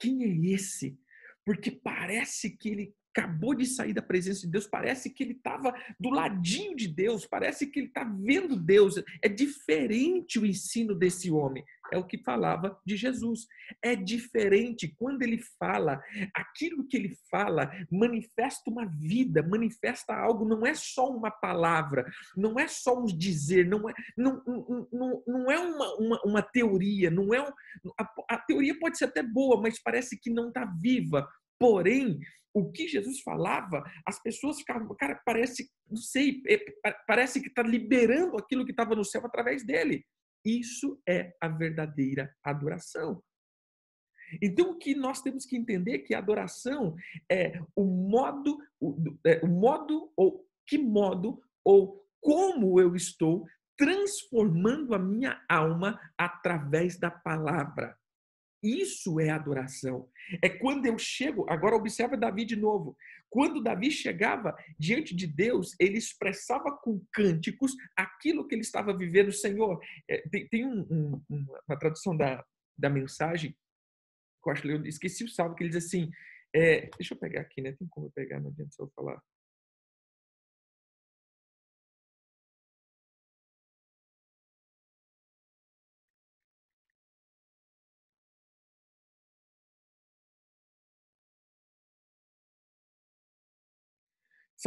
[0.00, 0.98] Quem é esse?
[1.44, 5.74] Porque parece que ele acabou de sair da presença de Deus, parece que ele estava
[5.98, 9.02] do ladinho de Deus, parece que ele está vendo Deus.
[9.22, 11.64] É diferente o ensino desse homem.
[11.92, 13.46] É o que falava de Jesus.
[13.80, 16.02] É diferente quando ele fala,
[16.34, 22.04] aquilo que ele fala manifesta uma vida, manifesta algo, não é só uma palavra,
[22.36, 24.42] não é só um dizer, não é, não,
[24.92, 27.52] não, não é uma, uma, uma teoria, não é um,
[27.98, 31.26] a, a teoria pode ser até boa, mas parece que não está viva.
[31.58, 32.18] Porém,
[32.54, 36.58] o que Jesus falava, as pessoas ficavam, cara, parece, não sei, é,
[37.06, 40.04] parece que está liberando aquilo que estava no céu através dele.
[40.44, 43.22] Isso é a verdadeira adoração.
[44.42, 46.96] Então, o que nós temos que entender é que a adoração
[47.30, 54.94] é o modo, o, é, o modo, ou que modo, ou como eu estou transformando
[54.94, 57.96] a minha alma através da palavra.
[58.62, 60.08] Isso é adoração.
[60.42, 62.96] É quando eu chego, agora observa Davi de novo.
[63.28, 69.30] Quando Davi chegava diante de Deus, ele expressava com cânticos aquilo que ele estava vivendo.
[69.32, 72.44] Senhor, é, tem, tem um, um, uma tradução da,
[72.76, 73.50] da mensagem,
[74.42, 76.10] que eu acho que eu esqueci o salmo, que ele diz assim,
[76.54, 77.72] é, deixa eu pegar aqui, né?
[77.72, 79.20] Tem como eu pegar, não adianta eu falar.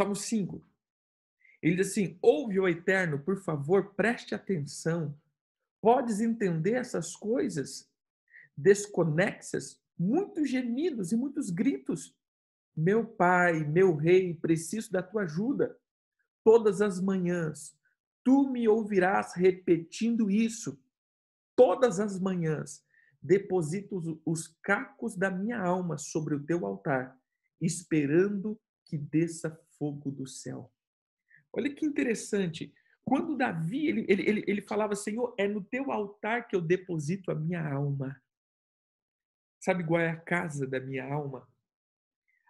[0.00, 0.64] Salmo 5.
[1.62, 5.14] Ele diz assim: Ouve, o Eterno, por favor, preste atenção.
[5.78, 7.86] Podes entender essas coisas
[8.56, 9.78] desconexas?
[9.98, 12.16] Muitos gemidos e muitos gritos.
[12.74, 15.78] Meu Pai, meu Rei, preciso da tua ajuda.
[16.42, 17.76] Todas as manhãs,
[18.24, 20.82] tu me ouvirás repetindo isso.
[21.54, 22.82] Todas as manhãs,
[23.20, 27.20] deposito os cacos da minha alma sobre o teu altar,
[27.60, 30.70] esperando que desça fogo do céu.
[31.50, 32.72] Olha que interessante.
[33.02, 37.34] Quando Davi, ele, ele, ele falava, Senhor, é no teu altar que eu deposito a
[37.34, 38.22] minha alma.
[39.58, 41.48] Sabe qual é a casa da minha alma?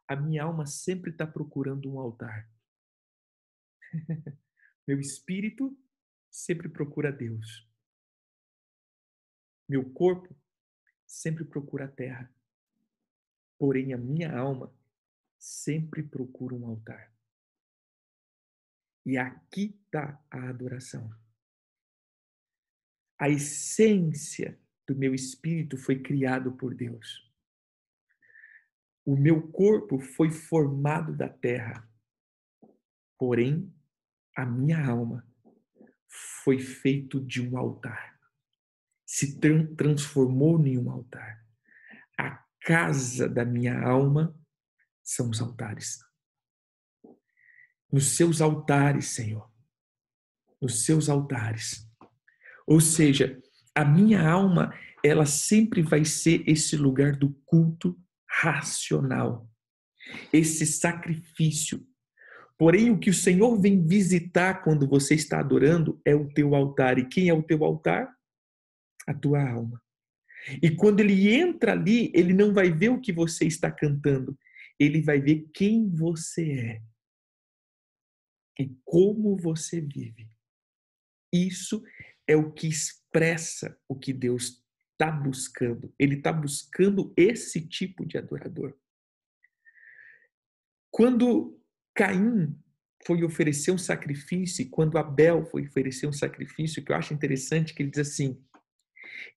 [0.08, 2.50] A minha alma sempre está procurando um altar.
[4.86, 5.78] Meu espírito
[6.28, 7.68] sempre procura Deus.
[9.68, 10.36] Meu corpo
[11.06, 12.28] sempre procura a terra.
[13.56, 14.74] Porém, a minha alma
[15.38, 17.09] sempre procura um altar.
[19.04, 21.10] E aqui está a adoração.
[23.18, 27.30] A essência do meu espírito foi criado por Deus.
[29.04, 31.88] O meu corpo foi formado da terra,
[33.18, 33.74] porém
[34.36, 35.26] a minha alma
[36.44, 38.18] foi feito de um altar.
[39.06, 39.38] Se
[39.76, 41.44] transformou em um altar.
[42.18, 44.34] A casa da minha alma
[45.02, 45.98] são os altares.
[47.92, 49.50] Nos seus altares, Senhor.
[50.60, 51.86] Nos seus altares.
[52.66, 53.40] Ou seja,
[53.74, 54.72] a minha alma,
[55.04, 59.48] ela sempre vai ser esse lugar do culto racional.
[60.32, 61.84] Esse sacrifício.
[62.56, 66.98] Porém, o que o Senhor vem visitar quando você está adorando é o teu altar.
[66.98, 68.08] E quem é o teu altar?
[69.06, 69.80] A tua alma.
[70.62, 74.38] E quando ele entra ali, ele não vai ver o que você está cantando,
[74.78, 76.89] ele vai ver quem você é
[78.60, 80.28] e como você vive.
[81.32, 81.82] Isso
[82.26, 85.94] é o que expressa o que Deus está buscando.
[85.98, 88.76] Ele está buscando esse tipo de adorador.
[90.90, 91.58] Quando
[91.94, 92.54] Caim
[93.06, 97.82] foi oferecer um sacrifício, quando Abel foi oferecer um sacrifício, que eu acho interessante, que
[97.82, 98.44] ele diz assim: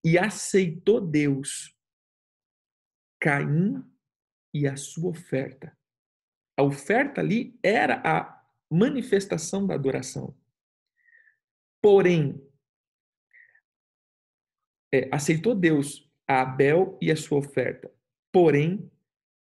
[0.04, 1.74] e aceitou Deus
[3.22, 3.82] Caim
[4.54, 5.78] e a sua oferta.
[6.58, 8.43] A oferta ali era a
[8.74, 10.36] manifestação da adoração.
[11.82, 12.42] Porém,
[14.92, 17.92] é, aceitou Deus a Abel e a sua oferta.
[18.32, 18.92] Porém,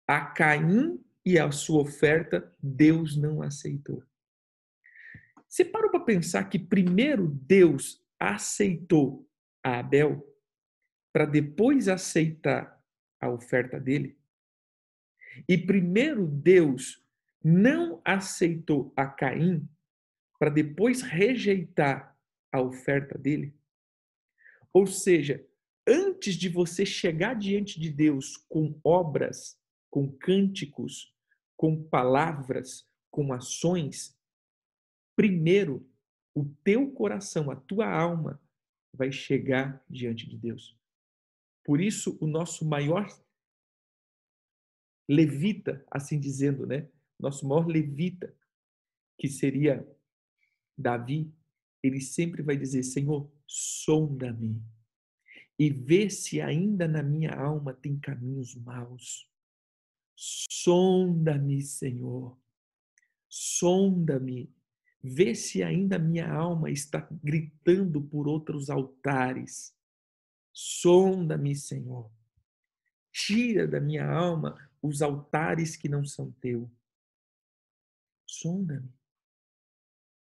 [0.07, 4.03] a Caim e a sua oferta, Deus não aceitou.
[5.47, 9.27] Você parou para pensar que primeiro Deus aceitou
[9.63, 10.27] a Abel
[11.13, 12.83] para depois aceitar
[13.21, 14.17] a oferta dele?
[15.47, 17.02] E primeiro Deus
[17.43, 19.67] não aceitou a Caim
[20.39, 22.17] para depois rejeitar
[22.51, 23.55] a oferta dele?
[24.71, 25.45] Ou seja,
[25.87, 31.13] antes de você chegar diante de Deus com obras, com cânticos,
[31.55, 34.17] com palavras, com ações,
[35.15, 35.87] primeiro
[36.35, 38.41] o teu coração, a tua alma
[38.91, 40.75] vai chegar diante de Deus.
[41.63, 43.07] Por isso, o nosso maior
[45.07, 46.89] levita, assim dizendo, né?
[47.19, 48.35] Nosso maior levita,
[49.17, 49.87] que seria
[50.77, 51.33] Davi,
[51.81, 54.61] ele sempre vai dizer: Senhor, sonda-me
[55.57, 59.29] e vê se ainda na minha alma tem caminhos maus.
[60.15, 62.37] Sonda-me, Senhor.
[63.29, 64.53] Sonda-me.
[65.01, 69.75] Vê se ainda minha alma está gritando por outros altares.
[70.51, 72.11] Sonda-me, Senhor.
[73.11, 76.69] Tira da minha alma os altares que não são teu.
[78.43, 78.93] Sonda-me.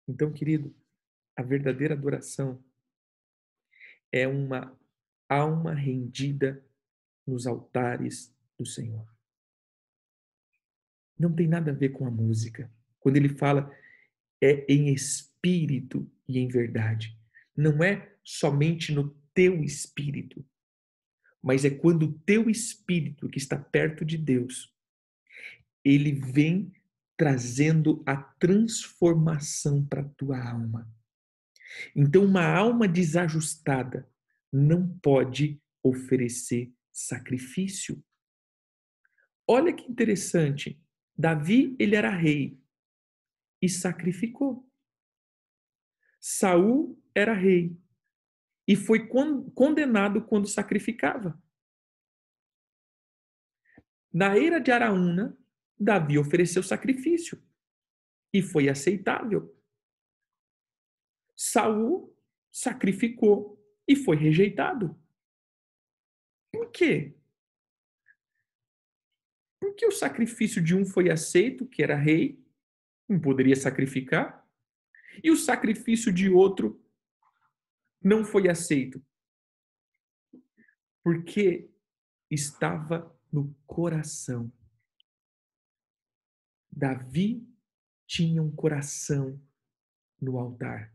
[0.08, 0.76] Então, querido,
[1.36, 2.64] a verdadeira adoração
[4.12, 4.76] é uma
[5.30, 6.66] alma rendida
[7.28, 9.08] nos altares do Senhor.
[11.20, 12.72] Não tem nada a ver com a música.
[13.00, 13.72] Quando ele fala
[14.42, 17.16] é em espírito e em verdade.
[17.56, 20.44] Não é somente no teu espírito,
[21.40, 24.76] mas é quando o teu espírito que está perto de Deus,
[25.84, 26.74] ele vem
[27.18, 30.88] trazendo a transformação para a tua alma.
[31.96, 34.10] Então, uma alma desajustada
[34.54, 38.04] não pode oferecer sacrifício.
[39.48, 40.82] Olha que interessante.
[41.18, 42.62] Davi, ele era rei
[43.62, 44.70] e sacrificou.
[46.20, 47.76] Saul era rei
[48.68, 51.42] e foi condenado quando sacrificava.
[54.14, 55.38] Na era de Araúna,
[55.80, 57.42] Davi ofereceu sacrifício
[58.34, 59.56] e foi aceitável.
[61.36, 62.16] Saul
[62.52, 65.00] sacrificou e foi rejeitado.
[66.52, 67.16] Por quê?
[69.60, 72.44] Porque o sacrifício de um foi aceito, que era rei,
[73.08, 74.46] não poderia sacrificar,
[75.24, 76.84] e o sacrifício de outro
[78.02, 79.04] não foi aceito?
[81.04, 81.70] Porque
[82.30, 84.52] estava no coração.
[86.78, 87.44] Davi
[88.06, 89.42] tinha um coração
[90.22, 90.94] no altar.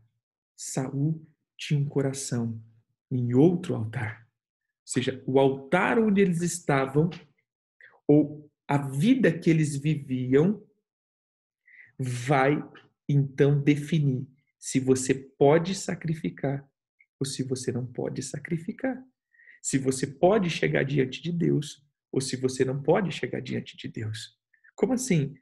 [0.55, 1.27] Saul
[1.57, 2.63] tinha um coração
[3.11, 4.21] em outro altar.
[4.23, 7.09] Ou seja, o altar onde eles estavam,
[8.07, 10.65] ou a vida que eles viviam,
[11.99, 12.57] vai
[13.07, 14.25] então definir
[14.57, 16.65] se você pode sacrificar
[17.19, 19.03] ou se você não pode sacrificar.
[19.61, 23.89] Se você pode chegar diante de Deus ou se você não pode chegar diante de
[23.89, 24.37] Deus.
[24.75, 25.35] Como assim?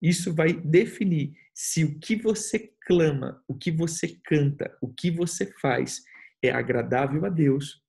[0.00, 5.46] Isso vai definir se o que você clama, o que você canta, o que você
[5.60, 6.02] faz
[6.42, 7.82] é agradável a Deus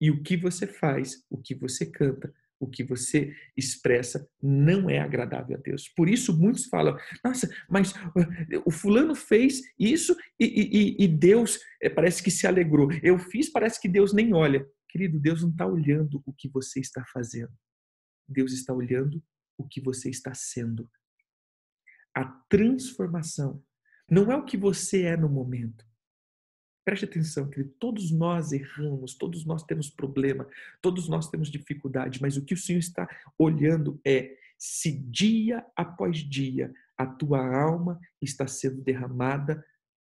[0.00, 4.98] e o que você faz, o que você canta, o que você expressa não é
[4.98, 5.88] agradável a Deus.
[5.88, 11.60] Por isso muitos falam: nossa, mas uh, o fulano fez isso e, e, e Deus
[11.80, 12.90] eh, parece que se alegrou.
[13.02, 14.66] Eu fiz, parece que Deus nem olha.
[14.88, 17.52] Querido, Deus não está olhando o que você está fazendo.
[18.26, 19.22] Deus está olhando
[19.56, 20.90] o que você está sendo.
[22.18, 23.62] A transformação
[24.10, 25.86] não é o que você é no momento.
[26.84, 27.72] Preste atenção, querido.
[27.78, 30.48] Todos nós erramos, todos nós temos problema,
[30.82, 33.08] todos nós temos dificuldade, mas o que o Senhor está
[33.38, 39.64] olhando é se dia após dia a tua alma está sendo derramada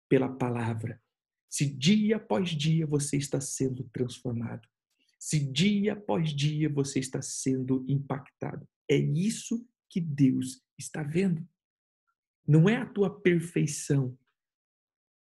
[0.08, 0.98] pela palavra.
[1.50, 4.66] Se dia após dia você está sendo transformado.
[5.18, 8.66] Se dia após dia você está sendo impactado.
[8.88, 11.46] É isso que Deus está vendo.
[12.46, 14.18] Não é a tua perfeição,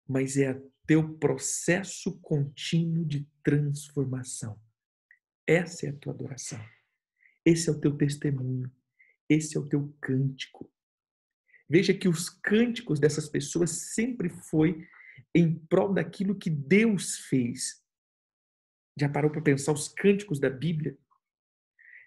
[0.07, 4.59] mas é a teu processo contínuo de transformação.
[5.47, 6.63] Essa é a tua adoração.
[7.45, 8.71] Esse é o teu testemunho.
[9.29, 10.71] Esse é o teu cântico.
[11.69, 14.89] Veja que os cânticos dessas pessoas sempre foi
[15.35, 17.85] em prol daquilo que Deus fez.
[18.99, 20.99] Já parou para pensar os cânticos da Bíblia?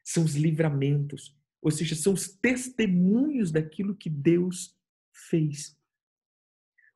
[0.04, 4.76] São os livramentos, ou seja, são os testemunhos daquilo que Deus
[5.30, 5.76] fez.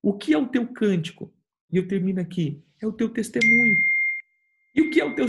[0.01, 1.33] O que é o teu cântico?
[1.71, 2.63] E eu termino aqui.
[2.81, 3.77] É o teu testemunho.
[4.75, 5.25] E o que é o teu,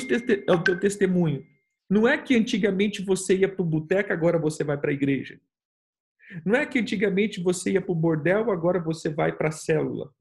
[0.47, 1.47] é o teu testemunho?
[1.89, 5.41] Não é que antigamente você ia para o boteco, agora você vai para a igreja.
[6.45, 10.13] Não é que antigamente você ia para o bordel, agora você vai para a célula.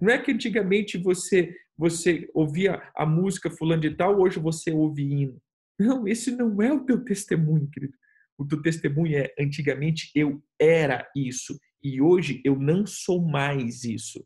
[0.00, 5.02] Não é que antigamente você você ouvia a música fulano de tal, hoje você ouve
[5.02, 5.40] hino.
[5.78, 7.94] Não, esse não é o teu testemunho, querido.
[8.36, 14.24] O teu testemunho é antigamente eu era isso e hoje eu não sou mais isso.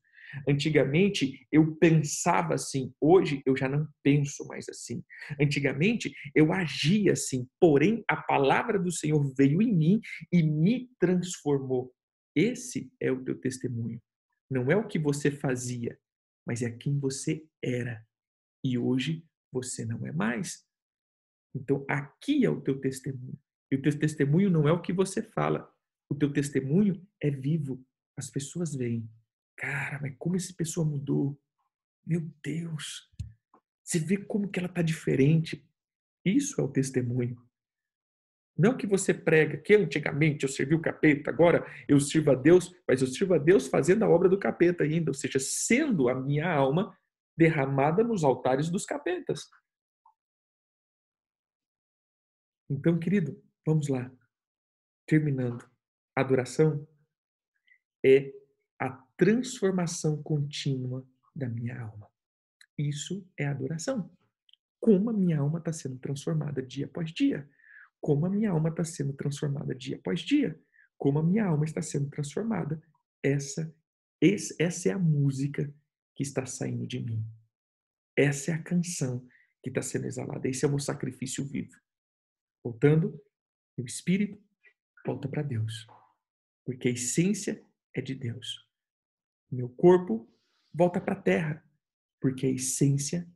[0.48, 5.04] Antigamente eu pensava assim, hoje eu já não penso mais assim.
[5.40, 10.00] Antigamente eu agia assim, porém a palavra do Senhor veio em mim
[10.32, 11.92] e me transformou.
[12.34, 14.00] Esse é o teu testemunho.
[14.50, 15.98] Não é o que você fazia,
[16.46, 18.04] mas é quem você era.
[18.64, 20.64] E hoje você não é mais.
[21.54, 23.38] Então aqui é o teu testemunho.
[23.70, 25.70] E o teu testemunho não é o que você fala.
[26.12, 27.82] O teu testemunho é vivo.
[28.14, 29.10] As pessoas veem.
[29.56, 31.40] Cara, mas como essa pessoa mudou?
[32.06, 33.10] Meu Deus!
[33.82, 35.66] Você vê como que ela está diferente.
[36.22, 37.42] Isso é o testemunho.
[38.54, 42.70] Não que você prega que antigamente eu servi o capeta, agora eu sirvo a Deus,
[42.86, 46.14] mas eu sirvo a Deus fazendo a obra do capeta ainda, ou seja, sendo a
[46.14, 46.94] minha alma
[47.34, 49.48] derramada nos altares dos capetas.
[52.68, 54.12] Então, querido, vamos lá.
[55.06, 55.71] Terminando.
[56.14, 56.86] Adoração
[58.04, 58.32] é
[58.78, 62.08] a transformação contínua da minha alma.
[62.76, 64.10] Isso é adoração.
[64.80, 67.48] Como a minha alma está sendo transformada dia após dia.
[68.00, 70.60] Como a minha alma está sendo transformada dia após dia.
[70.98, 72.82] Como a minha alma está sendo transformada.
[73.22, 73.72] Essa,
[74.20, 75.72] esse, essa é a música
[76.14, 77.24] que está saindo de mim.
[78.16, 79.26] Essa é a canção
[79.62, 80.48] que está sendo exalada.
[80.48, 81.76] Esse é o meu sacrifício vivo.
[82.64, 83.22] Voltando,
[83.78, 84.42] o espírito
[85.06, 85.86] volta para Deus.
[86.64, 88.68] Porque a essência é de Deus.
[89.50, 90.28] Meu corpo
[90.72, 91.68] volta para a terra,
[92.20, 93.28] porque a essência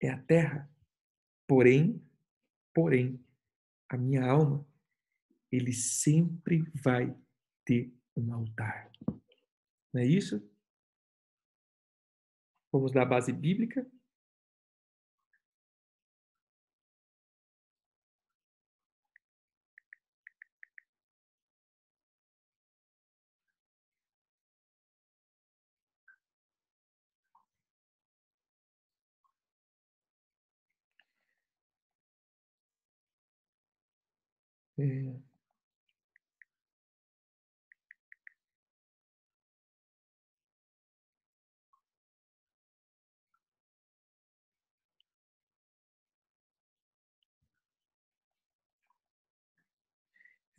[0.00, 0.70] é a terra.
[1.46, 2.02] Porém,
[2.74, 3.24] porém,
[3.88, 4.66] a minha alma,
[5.50, 7.14] ele sempre vai
[7.64, 8.90] ter um altar.
[9.92, 10.42] Não é isso?
[12.72, 13.88] Vamos dar a base bíblica.
[34.78, 35.14] É.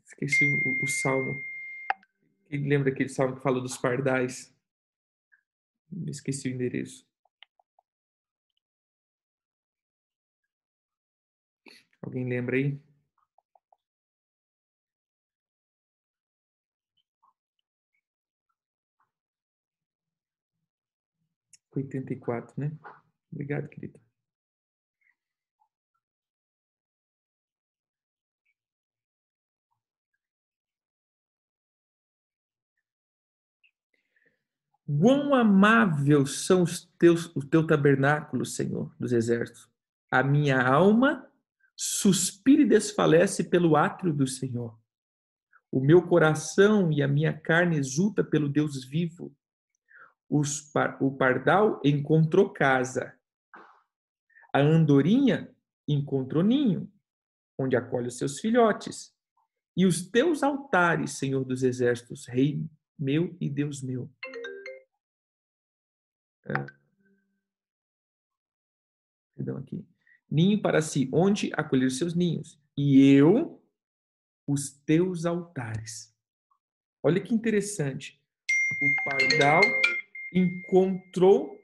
[0.05, 1.41] Esqueci o, o salmo.
[2.51, 4.53] lembra aquele salmo que fala dos pardais?
[6.07, 7.05] Esqueci o endereço.
[12.01, 12.79] Alguém lembra aí?
[21.79, 22.71] 84, né?
[23.31, 23.99] Obrigado, querida.
[34.85, 39.67] Quão amáveis são os teus, o teu tabernáculo, Senhor dos exércitos.
[40.11, 41.27] A minha alma
[41.75, 44.79] suspira e desfalece pelo átrio do Senhor.
[45.71, 49.35] O meu coração e a minha carne exulta pelo Deus vivo.
[50.73, 53.17] Par, o pardal encontrou casa.
[54.53, 55.53] A andorinha
[55.87, 56.91] encontrou ninho,
[57.57, 59.13] onde acolhe os seus filhotes.
[59.77, 62.65] E os teus altares, Senhor dos exércitos, Rei
[62.97, 64.09] meu e Deus meu.
[66.47, 66.65] É.
[69.35, 69.85] Perdão aqui.
[70.29, 72.59] Ninho para si, onde acolher seus ninhos.
[72.77, 73.61] E eu,
[74.47, 76.13] os teus altares.
[77.03, 78.21] Olha que interessante.
[78.81, 79.61] O pardal
[80.35, 81.57] encontrou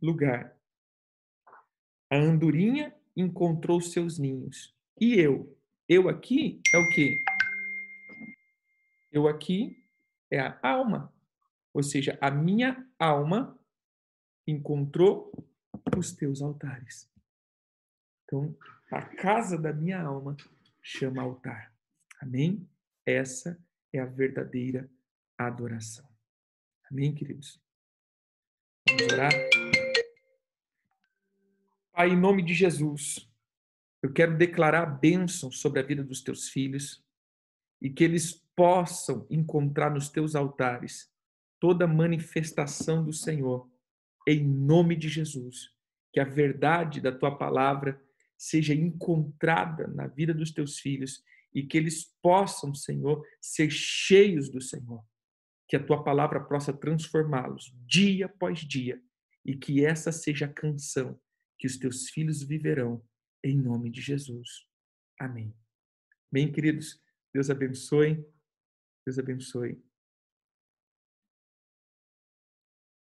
[0.00, 0.56] lugar.
[2.08, 4.72] A andorinha encontrou seus ninhos.
[5.00, 5.58] E eu?
[5.88, 7.24] Eu aqui é o quê?
[9.10, 9.76] Eu aqui
[10.30, 11.12] é a alma.
[11.74, 13.58] Ou seja, a minha alma
[14.46, 15.32] encontrou
[15.96, 17.10] os teus altares.
[18.24, 18.56] Então,
[18.92, 20.36] a casa da minha alma
[20.80, 21.74] chama altar.
[22.20, 22.68] Amém?
[23.04, 23.60] Essa
[23.92, 24.88] é a verdadeira
[25.36, 26.15] adoração.
[26.90, 27.60] Amém, queridos?
[28.88, 29.32] Vamos orar?
[31.92, 33.28] Pai, em nome de Jesus,
[34.00, 37.04] eu quero declarar a bênção sobre a vida dos teus filhos
[37.82, 41.10] e que eles possam encontrar nos teus altares
[41.58, 43.68] toda manifestação do Senhor,
[44.26, 45.74] em nome de Jesus.
[46.12, 48.00] Que a verdade da tua palavra
[48.38, 54.60] seja encontrada na vida dos teus filhos e que eles possam, Senhor, ser cheios do
[54.60, 55.02] Senhor.
[55.68, 59.00] Que a tua palavra possa transformá-los dia após dia
[59.44, 61.20] e que essa seja a canção
[61.58, 63.02] que os teus filhos viverão
[63.42, 64.66] em nome de Jesus.
[65.18, 65.54] Amém.
[66.30, 67.00] Bem, queridos,
[67.32, 68.24] Deus abençoe.
[69.06, 69.85] Deus abençoe.